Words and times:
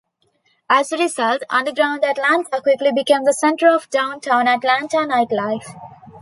As 0.67 0.91
a 0.91 0.97
result, 0.97 1.43
Underground 1.51 2.03
Atlanta 2.03 2.59
quickly 2.59 2.91
became 2.91 3.23
the 3.23 3.35
center 3.35 3.67
of 3.69 3.87
downtown 3.91 4.47
Atlanta 4.47 4.97
nightlife. 5.05 5.79